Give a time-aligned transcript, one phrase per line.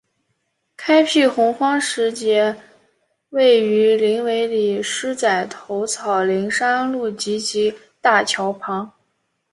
[0.75, 2.57] 开辟鸿荒石碣
[3.29, 8.91] 位于林尾里狮仔头草岭山路集集大桥旁。